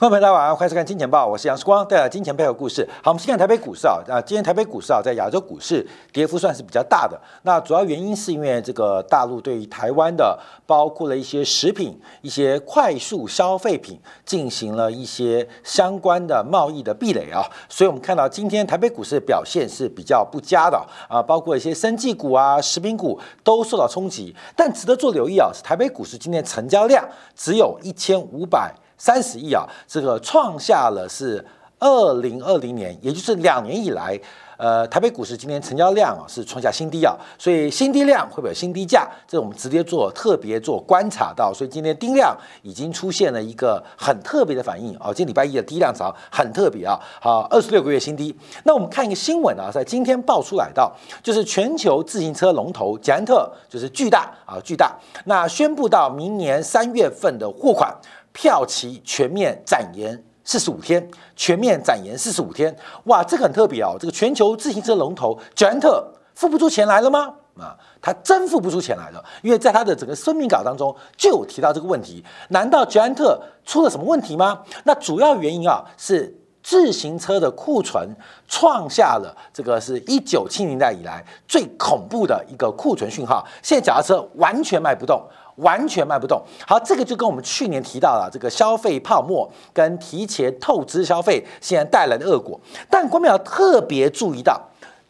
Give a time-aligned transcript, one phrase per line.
[0.00, 2.88] 朋友们，大家好，欢迎收看《金钱报》，我是杨世光，带来金钱背后故事。
[3.02, 7.20] 好，我们先看台北股市啊，啊，今天台北股市啊，在亚洲股市跌幅算是比较大的。
[7.42, 24.34] 那主要原因是因为这个大陆对于台湾的，包括了一些食品、一些快速消费品，进行了一些相关的贸易的壁垒啊，所以我们看到今天台北股市的表现是比较不佳的啊，包括一些生技股啊、食品股都受到冲击。
[24.56, 27.06] 但值得做留意啊，是台北股市今天成交量
[27.36, 28.74] 只有一千五百。
[29.00, 31.42] 三十亿啊，这个创下了是
[31.78, 34.20] 二零二零年，也就是两年以来，
[34.58, 39.08] 呃，台北股市今天成交量啊是创下新低啊，所以新低量会不会有新低价？
[39.26, 48.36] 这我们直接做特别做观察到，所以今天低量已经出现了一个很特别的反应啊，今礼拜一的低量潮很特别啊，好，二十六个月新低。
[48.64, 57.90] 那我们看一个新闻啊，在今天爆出来的，就是全球自行车龙头捷安特，就是巨大啊巨大，那宣布到明年三月份的货款。
[58.32, 63.96] 票期全面展延四十五天，全面展延四十五天，哇，这个很特别哦。
[64.00, 67.34] 这个全球自行车龙头捷安特付不出钱来了吗？
[67.58, 72.24] 啊，他真付不出钱来了，因为在他的整个声明稿当中就有提到这个问题。
[72.48, 74.62] 难道捷安特出了什么问题吗？
[74.84, 78.08] 那主要原因啊是自行车的库存
[78.48, 85.22] 创下了这个是一九七零代以来最恐怖的一个库存讯号，现在脚踏车完全卖不动。
[85.60, 86.42] 完全卖不动。
[86.66, 92.58] 好，这个就跟我们去年提到了这个消费泡沫跟提前透支消费现在带来的恶果。
[92.88, 94.60] 但关淼特别注意到，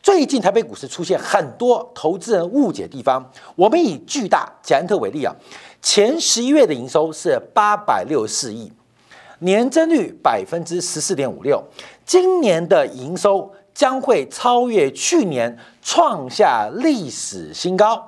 [0.02, 3.24] 最近台北股市出现很多投资人误解地方。
[3.56, 5.34] 我们以巨大捷安特为例啊，
[5.82, 8.72] 前十一月的营收是八百六十四亿，
[9.40, 11.62] 年增率百分之十四点五六，
[12.04, 18.06] 今年的营收将会超越去年，创下历史新高。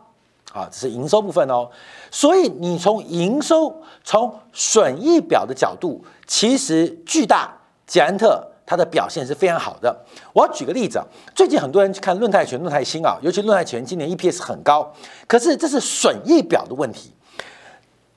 [0.52, 1.66] 啊，这是营收部分哦。
[2.12, 3.74] 所以你从营收、
[4.04, 7.50] 从损益表的角度，其实巨大
[7.86, 10.04] 捷安特它的表现是非常好的。
[10.34, 14.92] 我要举个例子啊，最近很多人去看论泰全、论泰新啊，尤其论泰全今年 EPS 很高，
[15.26, 17.14] 可是这是损益表的问题。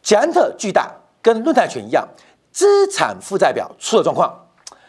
[0.04, 0.92] 捷安特巨大
[1.22, 2.06] 跟论泰全一样，
[2.52, 4.42] 资产负债表出了状况。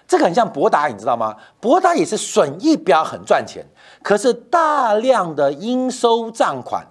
[0.08, 1.34] 这个很像博达，你知道吗？
[1.60, 3.64] 博达也是损益表很赚钱，
[4.02, 6.86] 可是大量的应收账款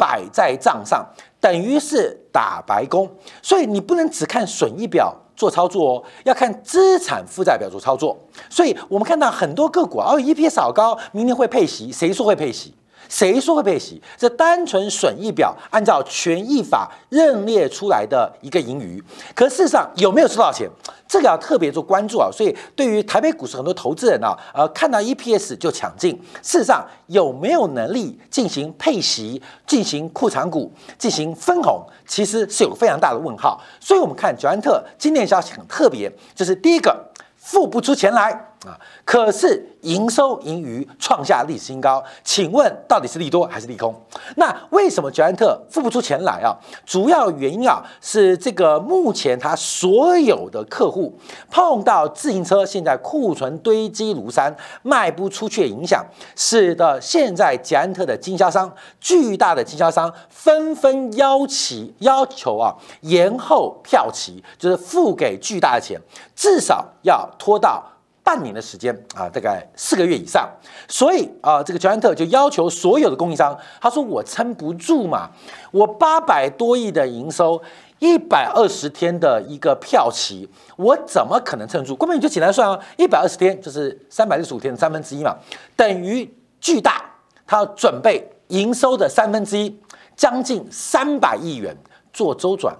[0.00, 1.06] 摆在账上。
[1.38, 3.10] 等于是打白工，
[3.42, 8.14] 所以你不能只看损益表做操作哦，要看资产负债表做操作。
[8.50, 12.74] 所以我们看到很多个股哦，EPS 高，明年会配息，谁说会配息？
[13.10, 14.00] 谁说会配息？
[14.16, 19.02] 这单纯损益表按照权益法认列出来的一个盈余，
[19.34, 20.66] 可事实上有没有收到钱？
[21.08, 22.30] 这个要特别做关注啊！
[22.32, 33.60] 所以对于台北股市很多投资人啊，呃，看到 EPS 就抢进，事实上有没有能力进行配息、进行库藏股、进行分红，其实是有非常大的问号。
[33.80, 38.49] 所以我们看九安特今年消息很特别，就是第一个付不出钱来。
[38.66, 38.78] 啊！
[39.04, 43.94] 可是营收盈余创下历史新高，请问到底是利多还是利空？
[44.36, 46.54] 那为什么捷安特付不出钱来啊？
[46.84, 51.18] 主要原因啊是这个目前他所有的客户
[51.50, 56.04] 碰到自行车现在库存堆积如山，卖不出去的影响，
[56.36, 65.98] 使得现在捷安特的经销商巨大的经销商纷纷要起要求啊延后票期，就是付给巨大的钱，
[66.36, 67.82] 至少要拖到。
[68.30, 70.48] 半年的时间啊，大概四个月以上，
[70.86, 75.28] 所以啊，这个乔安特就要求所有的供应商，他说我撑不住嘛，
[75.72, 77.60] 我八百多亿的营收，
[77.98, 81.96] 一百二十天的一个票期，我怎么可能撑住？
[81.96, 85.36] 根本你就简单算啊，一百二十天就是三百六十五天的三分之一嘛，
[85.74, 87.04] 等于巨大，
[87.44, 89.76] 他要准备营收的三分之一，
[90.14, 91.76] 将近三百亿元
[92.12, 92.76] 做周转，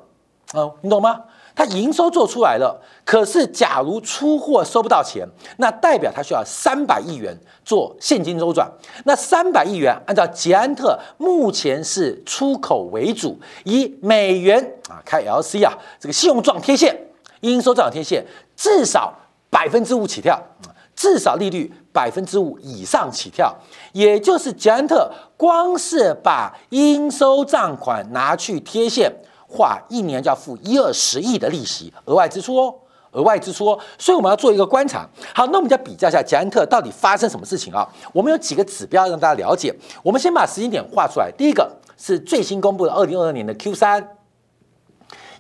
[0.52, 1.20] 哦，你懂吗？
[1.54, 5.26] 它营收做出来了，可是假如出货收不到钱，
[5.58, 8.70] 那代表它需要三百亿元做现金周转。
[9.04, 16.96] 那三百亿元按照捷安特目前是出口为主，以美元啊开 LC 啊这个信用状贴现，
[17.40, 18.24] 应收账贴现
[18.56, 19.12] 至少
[19.50, 20.41] 百分之五起跳，
[20.94, 23.54] 至少利率百分之五以上起跳，
[23.92, 29.12] 也就是捷安特光是把应收账款拿去贴现。
[29.50, 32.74] 话一年就要付一二十亿的利息，额外支出哦，
[33.10, 35.04] 额外支出哦，所以我们要做一个观察。
[35.34, 37.86] 好，那我们就比较一下捷安特到底发生什么事情啊？
[38.12, 39.74] 我们有几个指标让大家了解。
[40.02, 41.30] 我们先把时间点画出来。
[41.36, 44.16] 第一个是最新公布的二零二二年的 Q 三，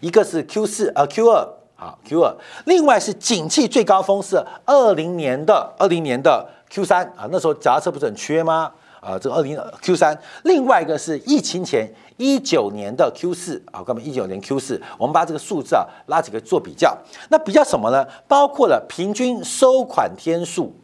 [0.00, 2.34] 一个是 Q 四呃 Q 二好 Q 二，
[2.66, 8.72] 另外是景气最高峰是二零年的二零年的 Q 三啊，那时候脚踏车不是很缺吗？
[9.00, 16.96] 啊，这个二零 Q 三，另外一个是疫情前一九年的 Q 四啊，哥们一九年 Q 四，我们把这个数字啊拉几个做比较，
[17.30, 18.06] 那比较什么呢？
[18.28, 20.74] 包括了平均收款天数、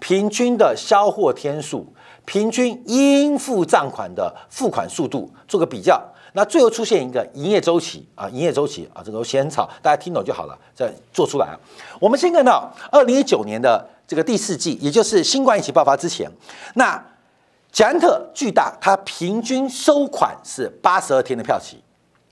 [0.00, 1.86] 平均的销货天数、
[2.24, 6.02] 平均应付账款的付款速度，做个比较。
[6.32, 11.56] 那最后出现一个营业周期啊，营业周期啊，这个写很草，大家听懂就好了，再做出来。
[12.00, 16.30] 我们先看到二零一九年的这个第四季，也就是新冠疫情爆发之前，
[16.74, 17.04] 那
[17.72, 21.82] 捷安特巨大，它平均收款是八十二天的票期，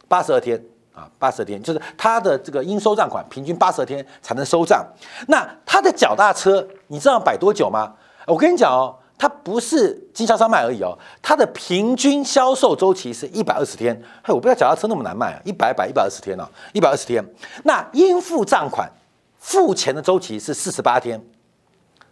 [0.09, 0.63] 八十二天
[0.95, 4.85] 啊，八十二天，就是它的这个应收账款平均八十二天才能收账。
[5.29, 7.95] 那它的脚踏车，你知道摆多久吗？
[8.27, 8.97] 我跟你讲哦。
[9.21, 13.93] 它不是经销商卖而已哦，它的平均销售周期是一百二十天。
[14.23, 17.21] 嘿，我不知道脚踏车那么难卖啊，一百百一百二十天呢，一百二十天。
[17.65, 18.89] 那应付账款
[19.41, 21.21] 付钱的周期是四十八天，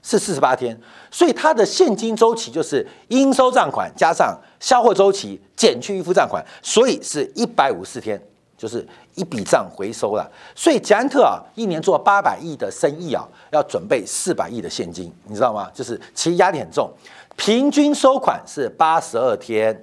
[0.07, 0.79] 是四十八天。
[1.11, 8.21] 所以它的现金周期就是应收账款加上销货周期减去预付账款，所以是一百五十四天。
[8.59, 8.83] 就是
[9.17, 15.71] 一笔账回收了，所以捷安特啊，一年做八百亿的生意啊，要准备四百亿的现金，你知道吗？
[15.75, 16.91] 就是其实压力很重，
[17.37, 19.79] 平均收款是八十二天，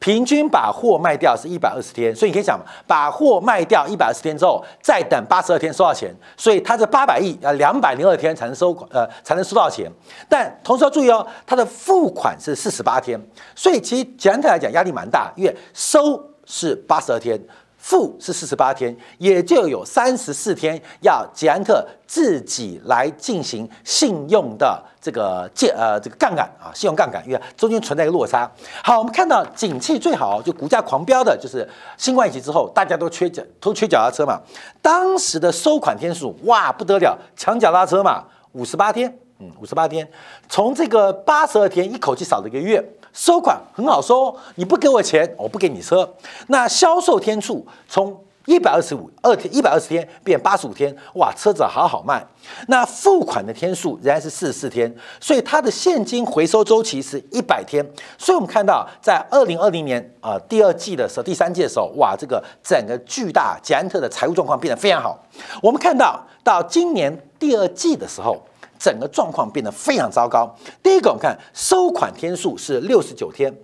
[0.00, 9.88] 平均把货卖掉是一百二十天，所以你可以想，把货卖掉一百二十天之后，再等八十二天收到钱，所以他这八百亿要两百零二天才能收款呃才能收到钱，
[10.28, 13.20] 但同时要注意哦，他的付款是四十八天，
[13.54, 17.38] 所以其实整体来讲压力蛮大，因为收是八十二天。
[17.80, 28.48] 负是四十八天，也就有三十四天要捷安特自己来进行信用的这个借呃这个杠杆啊，信用杠杆，因为中间存在一个落差。
[28.84, 31.66] 好，我们看到景气最好就股价狂飙的，就是
[31.96, 34.38] 新冠疫情之后，大家都缺脚都缺脚踏车嘛。
[34.82, 40.06] 当时的收款天数哇不得了，抢脚踏车嘛，五十八天，嗯，五十八天，
[40.50, 42.84] 从这个八十二天一口气少了一个月。
[43.12, 46.08] 收款很好收，你不给我钱，我不给你车。
[46.46, 48.16] 那销售天数从
[48.46, 52.24] 一百二十五二天一百二十天变八十五天，哇，车子好好卖。
[52.68, 57.84] 那付款的天数仍然是四十四天，所以它的现金回收周期是一百天。
[58.16, 65.18] 所以我们看到，在二零二零年啊第二季的时候，第三季的时候，哇，这个整个巨大捷安特的财务状况变得非常好。
[65.62, 68.40] 我们看到到今年第二季的时候。
[68.80, 70.52] 整个状况变得非常糟糕。
[70.82, 73.54] 第一个，我们看收款天数是六十九天，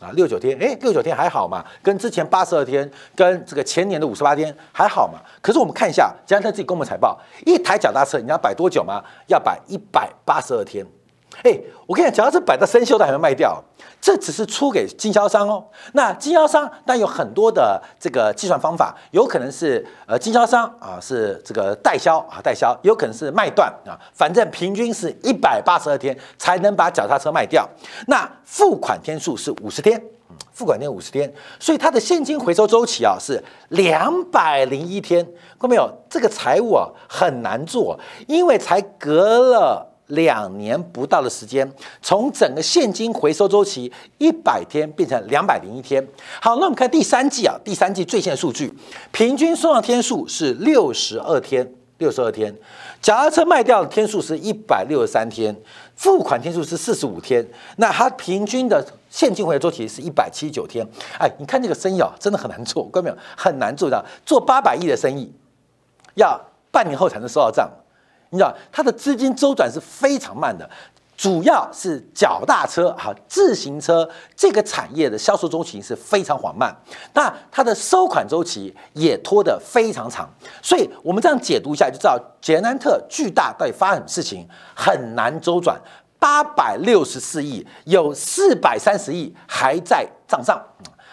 [0.00, 5.18] 啊，六九天，哎，六九天还好嘛，跟之前八十二天，跟这个前年的五十八天还好嘛。
[5.42, 9.02] 可是我们看一下，捷安特自己公布财报，一台脚踏车你要摆多久吗？
[9.26, 10.86] 要摆一百八十二天。
[11.42, 13.62] 哎，我跟你讲，脚踏车摆到生锈都还没卖掉。
[14.00, 15.62] 这只是出给经销商哦。
[15.92, 27.68] 那经销商但有很多的这个计算方法，有可能是呃经销商啊是这个代销啊代销，有可能是卖断啊，反正平均是一百八十二天才能把脚踏车卖掉。
[28.06, 30.02] 那付款天数是五十天，
[30.52, 35.22] 付款天五十天，所以它的现金回收周期啊是两百零一天。
[35.58, 35.90] 看到没有？
[36.08, 39.89] 这个财务啊很难做，因为才隔了。
[40.10, 41.68] 两年不到的时间，
[42.00, 46.06] 从整个现金回收周期一百天变成两百零一天。
[46.40, 48.72] 好，那我们看第三季啊，第三季最新的数据，
[49.10, 52.54] 平均收到天数是六十二天，六十二天。
[53.00, 55.56] 脚踏车卖掉的天数是一百六十三天，
[55.96, 57.46] 付款天数是四十五天。
[57.76, 60.86] 那它平均的现金回收周期是一百七十九天。
[61.18, 63.16] 哎，你看这个生意啊，真的很难做，看到没有？
[63.36, 65.32] 很难做的，做八百亿的生意，
[66.16, 66.38] 要
[66.70, 67.70] 半年后才能收到账。
[68.30, 70.68] 你知道它的资金周转是非常慢的，
[71.16, 76.74] 主要是脚踏车、哈自行车这个产业的销售周期是非常缓慢，
[77.12, 80.28] 那它的收款周期也拖得非常长，
[80.62, 85.78] 所以我们这样解读一下就知道，捷安特巨大到底发生什么事情，很难周转，
[86.18, 90.58] 八百六十四亿，有四百三十亿还在账上，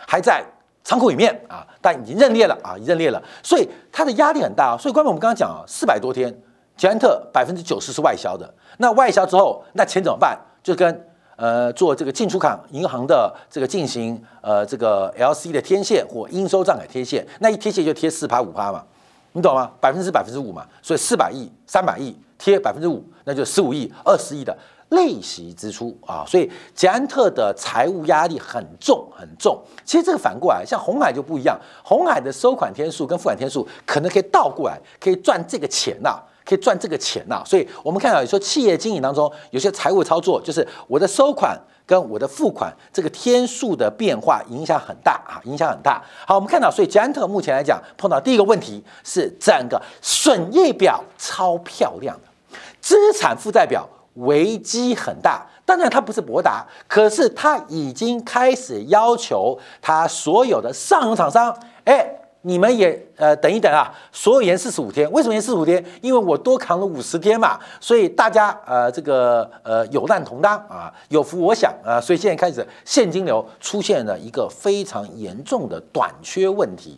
[0.08, 0.46] 还在
[0.84, 6.34] 仓库里面啊，但已经认列了啊，认列了，所以它的压力很大啊，所以关于我们刚刚讲啊，四百多天。
[6.78, 10.40] 捷安特百分之九十是外销的，那外销之后，那钱怎么办？
[10.62, 18.84] 就跟呃做这个进出口银行的这个进行呃这个 LC 的贴现或应收账款贴现，那一贴现就贴四趴五趴嘛，
[19.32, 19.72] 你懂吗？
[19.82, 24.56] 百分之百分之五嘛，所以四百亿、三百亿贴百分之五，那就十五亿、二十亿的
[24.90, 29.60] 利息支出啊，所以捷安特的财务压力很重很重。
[29.84, 36.20] 其实这个反过来，像红海就不一样，红海的收款天数跟付款天数可能可以倒过来，可以赚这个钱呐。
[36.48, 46.02] 可以赚这个钱呐，所以我们看到有时候企业经营当中有些财务操作，就是我的收款跟我的付款这个天数的变化影响很大啊，影响很大。
[46.26, 55.46] 好，我们看到，所以捷安特目前来讲碰到第一个问题是整个损益表超漂亮的，资产负债表危机很大。
[55.66, 62.10] 当然它不是博达，可是它已经开始要求它所有的上游厂商，哎。
[62.48, 65.84] 你们也呃等一等啊，所有延四十五天，为什么延四十五天？
[66.02, 76.98] 因为我多扛了五十天嘛，所以大家呃这个呃有难同当啊，有福我享啊，所以现在开始现金流出现了一个非常严重的短缺问题，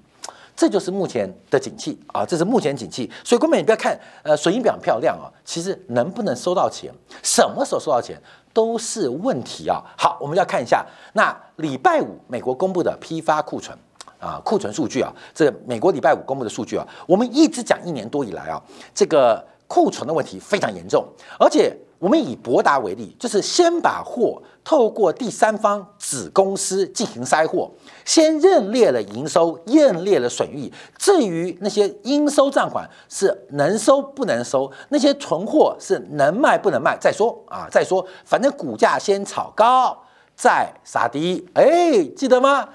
[0.56, 8.22] 这就是目前的景气啊，这是目前景气，所以根本你不要看呃损益表漂亮啊，其实能不能收到钱，什么时候收到钱
[8.54, 9.82] 都是问题啊。
[9.98, 10.86] 好，我们要看一下。
[11.14, 13.76] 那礼拜五美国公布的批发库存。
[14.20, 18.62] 啊，库存数据啊，这美国礼拜五公布的数据啊，我们一直讲一年多以来啊，
[18.94, 21.06] 这个库存的问题非常严重，
[21.40, 27.70] 而且我们以博达为例，就是先把货透过第三方子公司进行筛货，
[28.04, 39.98] 先认列了营收，认列了损益，至于那些应收账款是能收不能收，那些存货是能卖不能卖再说啊，再说，反正股价先炒高
[40.36, 42.70] 再杀低，哎，记得吗？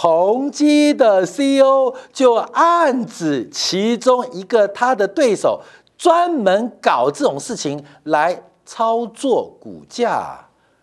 [0.00, 5.60] 宏基的 CEO 就暗指其中一个他的对手
[5.96, 10.38] 专门搞这种事情来操作股价，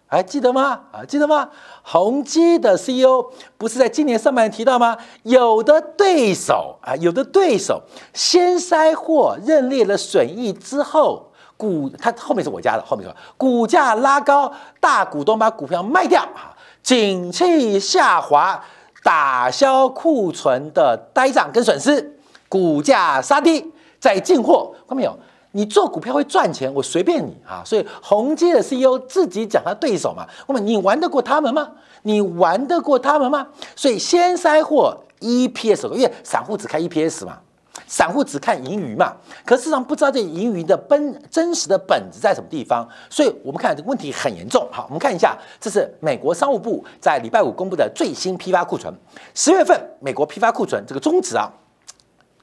[0.06, 0.82] 还记得吗？
[0.92, 1.50] 啊，记得吗？
[1.82, 4.98] 宏基的 CEO 不是在今年上半年提到吗？
[5.24, 7.82] 有的对手啊，有的对手
[8.14, 16.52] 先筛货认列了损益之后，股他后面是我家的，后面说股价拉高，大股东把股票卖掉啊，
[16.84, 18.62] 景气下滑。
[19.06, 22.18] 打消库存的呆账跟损失，
[22.50, 25.16] 股价杀低再进货，看到没有？
[25.52, 27.62] 你做股票会赚钱，我随便你啊！
[27.64, 31.70] 所以宏基的 CEO 自己讲他对手嘛，那么你玩得过他们吗？
[32.02, 33.48] 你玩得过他们吗？
[33.76, 37.38] 所以先塞货 EPS，因为散户只开 EPS 嘛。
[37.88, 39.14] 散户只看盈余嘛，
[39.46, 44.68] 可事实上不知道这盈余的本真实的本质在什么地方，所以我们看这个问题很严重。
[44.72, 48.94] 好，我们看一下，这是美国商务部在礼拜五公布的最新批发库存，
[49.34, 51.52] 十月份美国批发库存这个中值啊。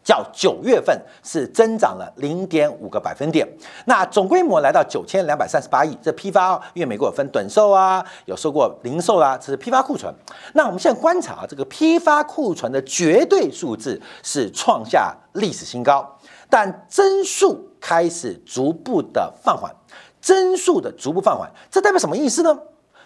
[0.04, 3.46] 较九月份是增长了零点五个百分点，
[3.86, 5.96] 那总规模来到九千两百三十八亿。
[6.02, 10.12] 这批发，因为美国有分短售啊，有收过零售啊，这是批发库存。
[10.54, 16.18] 那我们现在观察啊这个批发库存的绝对数字是创下历史新高，
[16.50, 19.72] 但增速开始逐步的放缓，
[20.20, 22.58] 增速的逐步放缓，这代表什么意思呢？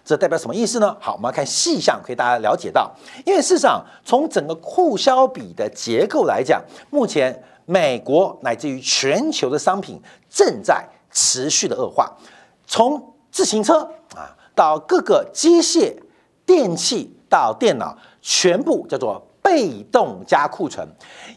[0.06, 0.96] 这代表什么意思呢？
[1.00, 2.94] 好，我们要看细项，可以大家了解到，
[3.24, 12.16] 因为事实上，从整个库销比的结构来讲，目前美国乃至于全球的商品正在持续的恶化，
[12.68, 13.80] 从自行车
[14.14, 15.92] 啊到各个机械、
[16.46, 19.26] 电器到电脑，全部叫做。
[19.46, 20.84] 被动加库存，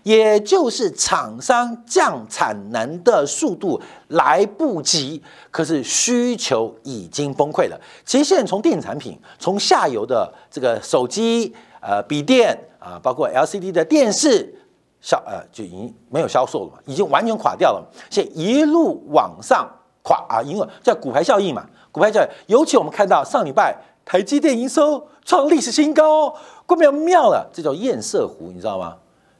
[0.01, 7.79] 也就是厂商降产能的速度来不及，可是需求已经崩溃了。
[8.03, 14.55] 其实现在从电子产品，从下游的这个手机、呃笔电啊，包括 LCD 的电视
[14.99, 17.87] 销呃就已经没有销售了嘛，已经完全垮掉了。
[18.09, 19.69] 现在一路往上
[20.01, 22.29] 垮啊，因为叫股牌效应嘛，股牌效应。
[22.47, 23.77] 尤其我们看到上礼拜
[24.09, 26.35] 台积电营收创历史新高。
[26.65, 28.97] 怪不妙了，这叫堰塞湖，你知道吗？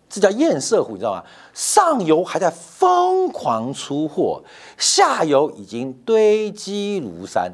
[0.07, 1.23] 这叫堰塞湖，你知道吗？
[1.55, 4.43] 上游还在疯狂出货，
[4.77, 7.51] 下游已经堆积如山。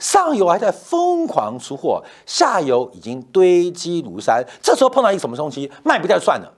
[0.00, 4.44] 上游还在疯狂出货，下游已经堆积如山。
[4.60, 6.52] 这时候碰到一个什么东西，卖不掉算了，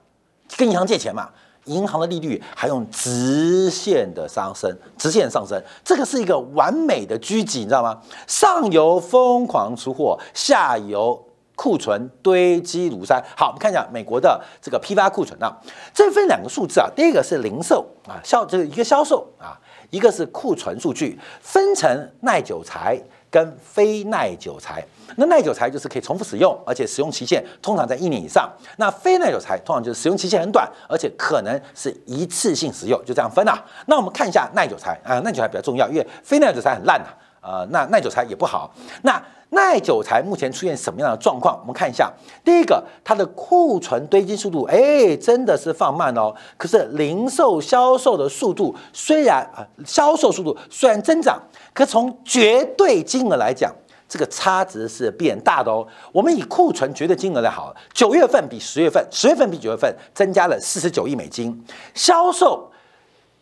[0.57, 1.29] 跟银行借钱嘛。
[1.65, 8.01] 银行的利率还用直线的上升，直线上升，这个是一个完美的狙击，你知道吗？
[8.27, 11.27] 上游疯狂出货，下游。
[11.55, 13.23] 库存堆积如山。
[13.37, 15.55] 好，我们看一下美国的这个批发库存啊，
[15.93, 16.89] 这分两个数字啊。
[16.95, 19.53] 第一个是零售啊，销这个一个销售啊，
[19.91, 22.99] 一个是库存数据，分成耐久材
[23.33, 24.85] 跟非耐久材。
[25.15, 28.47] 那耐久材就是可以重复使用，而且使用期限通常在一年以上。
[28.77, 33.59] 那非耐久材通常就是使用期限很短，而且可能是一次性使用，就这样分啊。
[33.87, 37.07] 那我们看一下耐久材啊，耐久材比较重要，因为非耐久材很烂呐，
[37.43, 38.73] 呃，那耐久材也不好。
[39.01, 41.59] 那耐久材目前出现什么样的状况？
[41.61, 42.11] 我们看一下，
[42.43, 46.33] 第一个，它的库存堆积速度，哎，真的是放慢哦。
[46.57, 51.39] 可是零售销售的速度虽然啊，销售速度虽然增长，
[51.71, 53.71] 可从绝对金额来讲，
[54.09, 55.85] 这个差值是变大的哦。
[56.11, 62.71] 我们以库存绝对金额来好，九月份比十月份，十月份比九月份增加了四十九亿美金，销售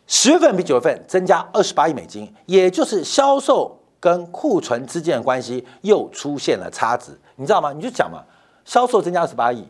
[0.06, 3.78] 十月份比九月份增加二十八亿美金，也就是销售。
[4.02, 7.72] 跟库存之间的关系又出现了差值，你知道吗？
[7.72, 8.20] 你就讲嘛，
[8.64, 9.64] 销售增加二十八亿，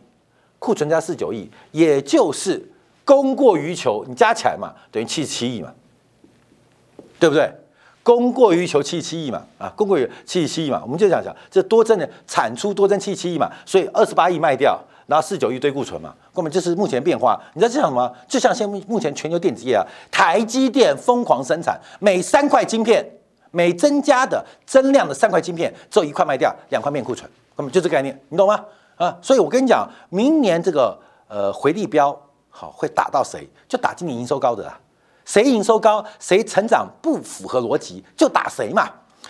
[0.59, 2.67] 库存加四十九亿，也就是
[3.05, 5.75] 供过于求，你加起来嘛，等于七十七亿嘛，
[7.21, 7.53] 对不对？
[8.03, 17.39] 供过于求七十七亿嘛，啊，供过于七十七亿嘛，我们就这样讲，这多增的产出多增七十七亿嘛，所以二十八亿卖掉，然后四九亿堆库存嘛，根本就是目前变化。
[17.53, 18.11] 你知道这像什么？
[18.27, 23.07] 就像现目前全球电子业啊，台积电疯狂生产，每三块晶片，
[23.53, 28.61] 每增加的增量的三块晶片，只有一块卖掉，两块面库存，那么就这概念，你懂吗？
[28.97, 32.19] 啊，所以我跟你讲，明年这个呃回力标
[32.51, 33.49] 好会打到谁？
[33.69, 34.79] 就打今年营收高的啊。
[35.25, 38.89] 谁营收高，谁成长不符合逻辑，就打谁嘛。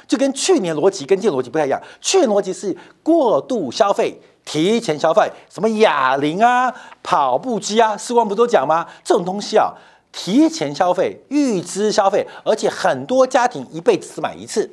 [0.08, 1.80] 就跟去年逻辑跟今年逻辑不太一样。
[2.00, 8.86] 去年逻辑是过度消费、提前消费，什么哑铃啊、跑步机啊，时光不都讲吗？
[9.04, 9.72] 这种东西啊，
[10.12, 14.70] 提前消费、预支消费，而且很多家庭一辈子只买一次。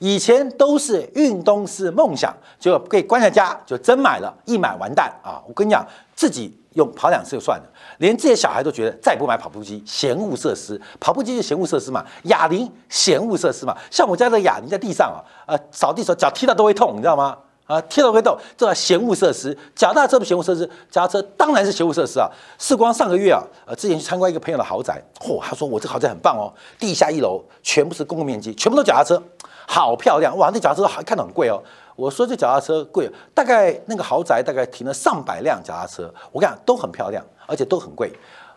[0.00, 5.40] 以前都是运动是梦想，就可以关在家，就真买了，一买完蛋啊！
[5.46, 7.64] 我跟你讲，自己用跑两次就算了。
[7.98, 10.78] 连这些小孩都觉得再不买跑步机，嫌恶设施。
[10.98, 13.74] 跑步机就嫌恶设施嘛，哑铃嫌恶设施嘛。
[13.88, 17.38] 像我家的哑铃在地上啊，呃，扫地时候脚踢到都会痛，你知道吗？
[17.66, 19.56] 啊，踢到会痛，这叫嫌恶设施。
[19.74, 22.28] 脚踏车不闲物设施，脚踏车当然是闲物设施啊。
[22.58, 29.22] 世光上个月啊，呃，之前去参观一个朋友的豪宅，嚯，他说我这豪宅很棒哦，地下一楼全部是公共面积，全部都脚踏车，
[29.66, 30.50] 好漂亮哇！
[30.52, 31.62] 那脚踏车还看到很贵哦。
[31.96, 37.24] 我说这脚踏车贵，大概那个豪宅大概停了上百辆脚踏车，我跟你讲都很漂亮。
[37.46, 38.10] 而且都很贵，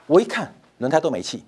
[0.05, 1.43] 我一看轮胎都没气，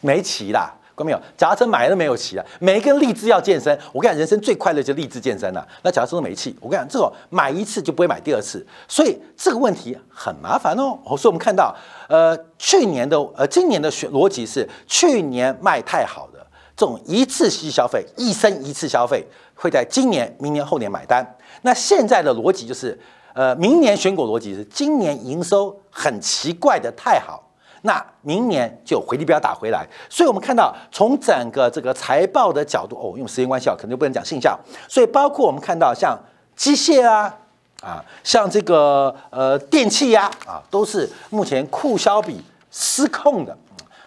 [0.00, 1.18] 没气啦，看到没有？
[1.36, 2.44] 脚踏车买了没有骑啊？
[2.58, 5.66] 每一个人立志要健身，我跟你讲，人生最快乐就立志健身了。
[5.82, 10.98] 那脚踏车都没气，我跟你讲，这种买一次就不会买第二次，所以这个问题很麻烦哦。
[11.16, 11.74] 所以我们看到，
[12.08, 16.44] 呃，去年的呃，今年的逻辑是，去年卖太好的
[16.76, 19.24] 这种一次性消费，一生一次消费，
[19.54, 21.36] 会在今年、明年、后年买单。
[21.62, 22.98] 那现在的逻辑就是。
[23.34, 27.47] 呃，明年选股逻辑是今年营收很奇怪的太好，
[27.82, 29.86] 那明年就回力标打回来。
[30.08, 34.58] 所以我们看到从整个这个财报的角度，哦，用时间关系啊，可能就不能讲信效。
[34.88, 36.18] 所以包括我们看到像
[36.56, 37.34] 机械啊，
[37.82, 43.56] 啊，像这个呃电器呀，啊，都是目前库销比失控的。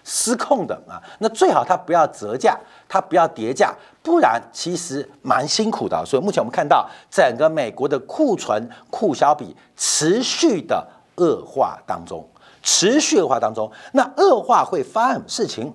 [0.04, 2.58] 失控的啊，那最好它不要折价，
[2.90, 6.04] 它不要叠价，不然其实蛮辛苦的。
[6.04, 10.86] 所以目前我们看到整个美国的库存库销比持续的
[11.18, 12.28] 恶化当中，
[12.62, 15.74] 持续恶化当中，那恶化会发生什么事情？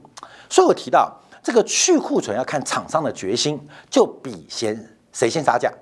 [0.48, 5.72] 所以我提到这个去库存要看厂商的决心，就比先谁先杀价，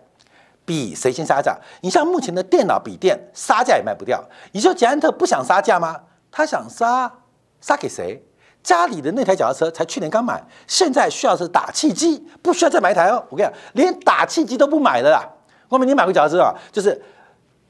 [0.64, 1.56] 比谁先杀价。
[1.82, 6.00] 你像目前的电脑笔电杀价也卖不掉，你说捷安特不想杀价吗？
[6.30, 7.12] 他想杀，
[7.60, 8.24] 杀给谁？
[8.62, 13.22] 家里的那台脚踏车才去年刚买，现在需要是打气机，不需要再买一台哦。
[13.28, 15.22] 我跟你讲，连打气机都不买了啦。
[15.68, 16.54] 后面你买过脚踏车啊？
[16.72, 17.02] 就是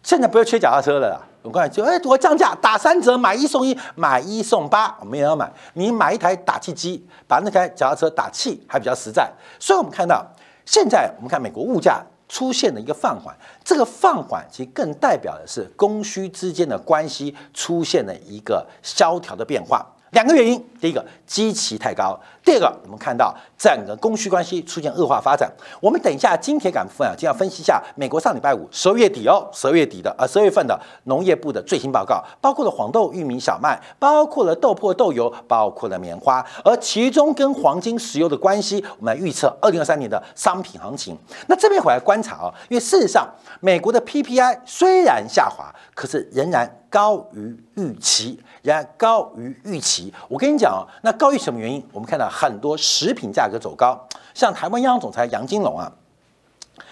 [0.05, 1.21] 现在不要缺脚踏车了啦。
[1.45, 5.53] 我刚才就哎，我降价打三折，买一送一，买一送八，我们也要买。
[5.75, 9.31] 你买一台打气机，把那台脚踏车打气还比较实在。
[9.61, 10.25] 所以我们看到
[10.65, 19.85] 现在我们看美国物价出现了一个放缓，这个放缓其实更代表的是供需之间的关系出现了一个萧条的变化。
[20.15, 25.53] 两个原因，第一个基期太高，第二个我们看到整个供需关系出现恶化发展。
[25.81, 41.19] 我们等一下金铁杆部分啊，就要分析一下美国上礼拜五十二月底哦，十二月底的呃十二月份的农业部的最新报告，包括了黄豆、玉米、小麦，包括了豆粕、豆油，包括了棉花，而其中跟黄金、石油的关系，我们来预测二零二三年的商品行情。
[41.49, 48.41] 那这边回来观察啊，因为事实上美国的 PPI 虽然下滑，可是仍然高于预期。
[48.63, 50.13] 仍然高于预期。
[50.27, 51.87] 我跟你讲啊，那高于什么原因？
[51.93, 55.93] 我们看到很多食品价格走高，像台湾央行总裁杨金龙啊，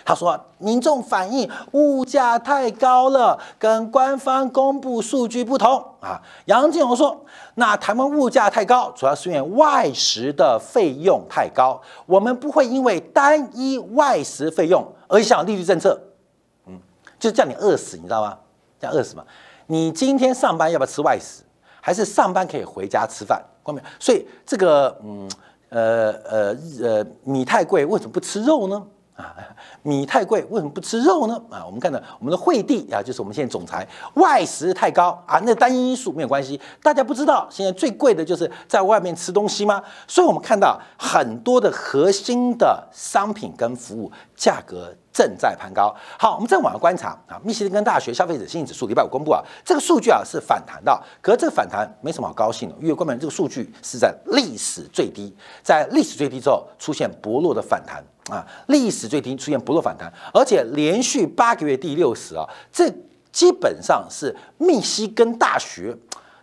[0.05, 6.21] 他说民众反映物价太高了，跟官方公布数据不同啊。
[6.45, 15.99] 杨金龙说，那台湾物价太高，主要是因为外食的费用太高，我们不会因为单一外食费用而影响利率政策，
[16.67, 16.79] 嗯，
[17.19, 18.37] 就叫你饿死，你知道吗？
[18.83, 19.25] 叫饿死吗？
[19.69, 21.45] 你今天上班要不要吃外食？
[21.81, 25.31] 还是上班可以回家吃饭，关没所以这个，嗯，
[25.69, 28.83] 呃呃呃，米太贵，为什么不吃肉呢？
[29.15, 29.35] 啊，
[29.83, 31.41] 米太贵，为什么不吃肉呢？
[31.51, 36.61] 啊，我们看到我们的惠帝啊，就是我们现在总裁，外食太高啊，那单一因素没有关系。
[36.83, 39.83] 大家不知道，现在最贵的就是在外面吃东西吗？
[40.07, 44.11] 所以我们看到很多的核心的商品跟服务
[44.43, 44.93] 价格。
[45.15, 45.95] 正在攀高。
[46.19, 55.31] 好，我们再往下观察啊，密歇根大学消费者信心指数礼拜五公布啊，这个数据啊是反弹的，可是这个反弹没什么好高兴的，因为根本这个数据是在历史最低，
[55.63, 58.03] 在历史最低之后出现薄弱的反弹
[58.35, 62.91] 啊，历史最低出现薄弱反弹，而且连续八个月第六十啊，这
[63.31, 65.95] 基本上是密西根大学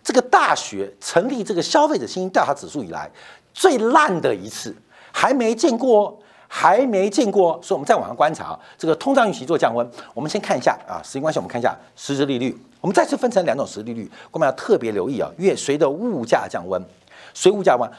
[0.04, 3.10] 这个大学成立这个消费者信心调查指数以来
[3.52, 4.76] 最烂的一次。
[5.12, 6.18] 还没见过，
[6.50, 7.58] 还没见过。
[7.64, 9.90] 所以我们再往上观察，这个通胀预期做降温。
[10.14, 12.60] 我们先看一下啊，时间关系，我们看一下实质利率。
[12.82, 16.84] 我们再次分成两种实质利率，我们要特别留意啊，因为随着物价降温，
[17.34, 17.90] 随物价温，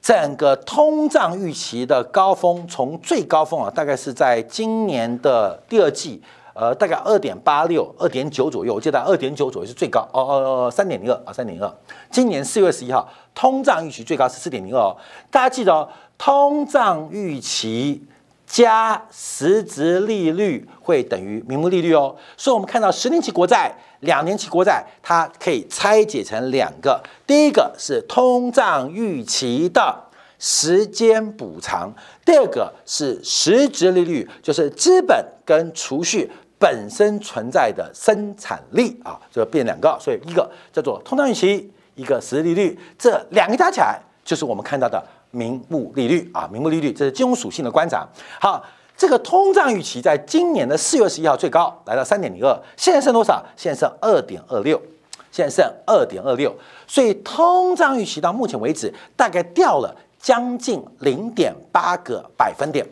[0.00, 6.20] 整个通胀预期的高峰，从最高峰啊，大概是在今年的第二季。
[6.54, 10.34] 呃，大概二点八六、二点九左右，我记得二点九左右是最高哦哦
[10.66, 11.72] 哦，三点零二啊，三点零二。
[12.10, 14.96] 今年四月十一号，通胀预期最高是四点零二。
[15.30, 15.88] 大家记得哦，
[16.18, 18.04] 通胀预期
[18.46, 22.14] 加实质利率会等于名目利率哦。
[22.36, 30.04] 所以，我们看到十年期国债、两年期国债，它可以拆解成两个，第一个是通胀预期的
[30.38, 31.94] 时间补偿，
[32.26, 36.30] 第二个是实质利率，就是资本跟储蓄。
[36.60, 48.06] 本身存在的生产力啊，就变两个，所以一个叫做通胀预期，一个实质利率，这两个加起来就是我们看到的名目利率啊，名目利率这是金融属性的观察。
[48.40, 48.64] 好，
[48.96, 53.44] 这个通胀预期在今年的四月十一号最高来到三点零二，现在剩多少？
[53.56, 54.80] 现在剩二点二六，
[55.30, 56.54] 现在剩二点二六，
[56.86, 62.84] 所以通胀预期到目前为止大概掉了将近零点八个百分点。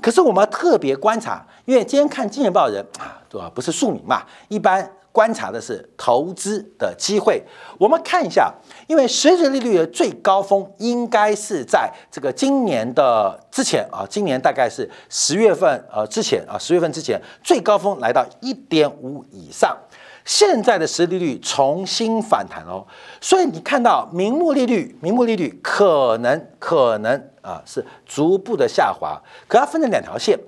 [0.00, 3.50] 可是我们要特别观察，因为今天看《金钱报》的人啊，对吧？
[3.54, 7.40] 不是庶民嘛，一般观察的是投资的机会。
[7.78, 8.52] 我们看一下，
[8.88, 19.76] 因为实质利率的最高峰应该是在这个今年的之前啊，今年大概是十月份呃之前啊，十月份之前最高峰来到一点五以上。
[20.24, 22.86] 现在的实际利率重新反弹哦，
[23.20, 30.38] 所以你看到名目利率，名目利率可能可能啊是逐步的下滑，可它分成两条线，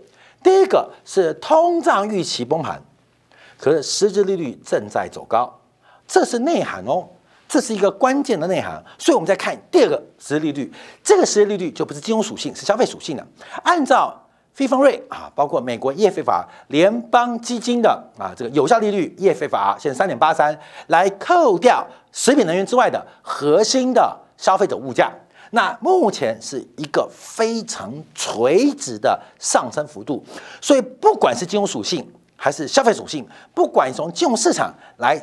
[0.44, 2.80] 第一个是通胀预期崩盘，
[3.64, 5.50] 可是实质利率正在走高，
[6.06, 7.08] 这是内涵哦，
[7.48, 10.70] 这是一个关键的内涵，所以我们再看第二个实质利率，
[11.02, 13.26] 这个实质利率就不是金融属性，是消费属性的，
[13.62, 14.20] 按照。
[14.52, 25.12] 非方瑞啊，包括美国业费法联邦基金的啊，这个有效利率业费法现在三点八三，来扣掉食品能源之外的核心的消费者物价，
[25.50, 30.24] 那目前是一个非常垂直的上升幅度，
[30.60, 32.08] 所以不管是金融属性
[32.44, 35.18] 还是消费属性，不管从金融市场来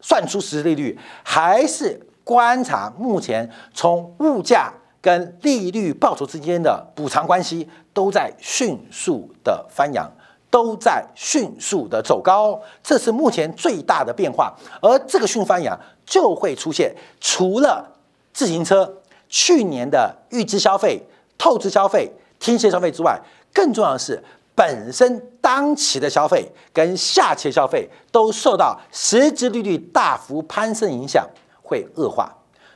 [0.00, 4.72] 算出实质利率，还是观察目前从物价。
[5.02, 10.06] 跟利率报酬之间的补偿关系都在迅速的翻扬，
[10.50, 14.54] 都在迅速的走高，这是目前最大的变化。
[14.82, 17.90] 而这个迅翻扬就会出现，除了
[18.34, 21.02] 自行车去年的预支消费、
[21.38, 23.18] 透支消费、贴现消费之外，
[23.54, 24.22] 更重要的是
[24.60, 31.26] 本身当期的消费跟下期消费都受到实质利率大幅攀升影响，
[31.62, 32.30] 会恶化。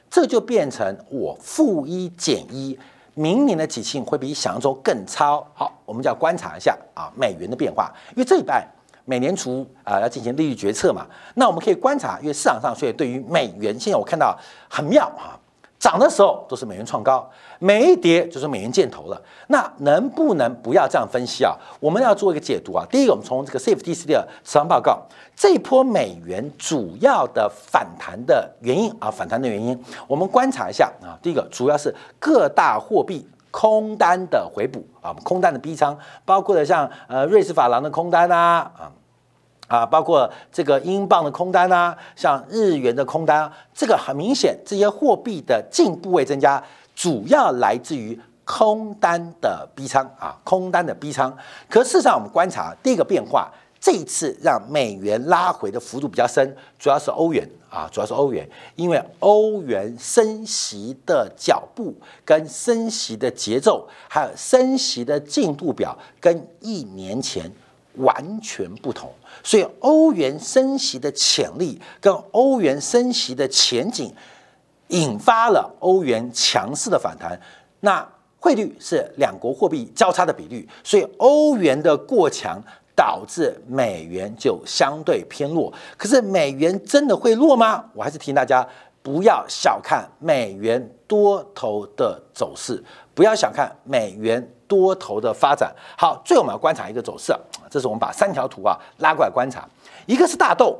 [0.08, 2.78] 这就变成我负一减一，
[3.12, 5.46] 明年的景气会比想象中更超。
[5.52, 8.66] 好，我们就要观察一下啊美元的变化，因为这一半
[9.04, 14.34] 美联储啊要进行利率决策嘛，那我们可以观察，因为市场上所以对于美元，现在我看到
[14.70, 15.36] 很妙啊。
[15.76, 17.30] 涨的时候都是美元创高，
[17.64, 19.18] 每一跌就是美元见头了。
[19.46, 21.56] 那能不能不要这样分析啊？
[21.80, 22.84] 我们要做一个解读啊。
[22.90, 25.00] 第一个，我们从这个 CFTC 的持仓报告，
[25.34, 31.16] 这一波美元主要的反弹的原因啊，反弹的原因，我们观察一下啊。
[31.22, 35.96] 第一个，主要是各大货币空单的回补啊，空单的逼仓，
[36.26, 38.92] 包括了像呃瑞士法郎的空单啊啊。
[39.66, 46.62] 啊，包括这个英镑的空单啊，像日元的空单，这个很明显，这些货币的净部位增加，
[46.94, 51.36] 主要来自于空单的逼仓啊，空单的逼仓。
[51.68, 67.50] 可事实上，我们观察第一个变化，这一次让美元拉回的幅度比较深，主要是欧元啊，主要是欧元，因为欧元升息的脚步、跟升息的节奏，还有升息的进度表，跟一年前。
[67.98, 69.08] 完全不同，
[69.44, 74.12] 所以欧元升息的潜力跟欧元升息的前景，
[74.88, 77.38] 引发了欧元强势的反弹。
[77.80, 78.06] 那
[78.38, 82.60] 汇率是两国货币交叉的比率，所以欧元的过强
[82.94, 85.72] 导致美元就相对偏弱。
[85.96, 87.84] 可是美元真的会弱吗？
[87.94, 88.66] 我还是提醒大家
[89.02, 92.82] 不要小看美元多头的走势，
[93.14, 94.48] 不要小看美元。
[94.66, 97.34] 多头的发展好，最后我们要观察一个走势，
[97.70, 99.68] 这是我们把三条图啊拉过来观察，
[100.06, 100.78] 一个是大豆，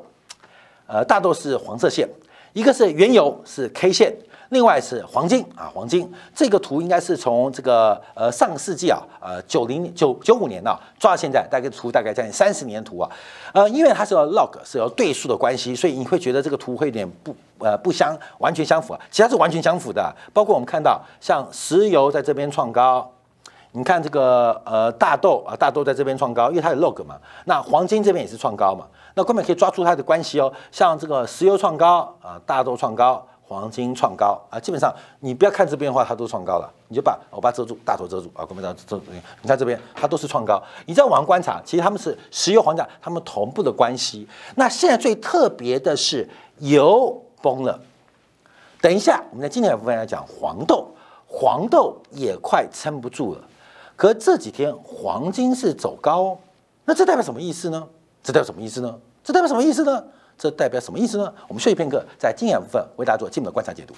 [0.87, 2.09] 呃，大豆是黄色线，
[2.55, 4.15] 一个是原油是 K 线，
[4.51, 6.09] 另外是黄金啊，黄金。
[6.33, 13.11] 这个图应该是从这个呃上世纪啊，呃九零九九五年呢抓到现在，大概图大概将近三十年图啊，
[13.53, 23.11] 呃，因为它是要 log 是要对数的关系，所以你会觉得这个图会有点不呃不相完全相符啊，其他是完全相符的，包括我们看到像石油在这边创高。
[23.77, 27.17] 你看这个呃大豆啊，大豆在这边创高，因为它有 log 嘛。
[27.45, 28.87] 那黄金这边也是创高嘛。
[29.15, 30.53] 那根本可以抓住它的关系哦。
[30.71, 33.27] 像这个石油创高啊，大豆创高。
[33.47, 36.71] 黄金创高啊，基本上你不要看这边的话，它都创高了。
[36.89, 39.03] 你就把我把遮住，大头遮住啊，我们这遮住。
[39.43, 40.61] 你看这边，它都是创高。
[40.87, 44.27] 你再往上观察，其实他们是石油、黄金，它们同步的关系。
[44.55, 46.27] 那现在最特别的是
[46.61, 47.79] 油崩了。
[48.81, 50.89] 等一下，我们在今天的部分来讲黄豆，
[51.27, 53.41] 黄豆也快撑不住了。
[53.97, 56.39] 可这几天黄金是走高，
[56.85, 57.87] 那这代表什么意思呢？
[58.23, 58.99] 这代表什么意思呢？
[59.23, 60.05] 这代表什么意思呢？
[60.37, 61.33] 这代表什么意思呢？
[61.47, 63.95] 我们休息片刻，在经验部分为大家做基本的观察解读。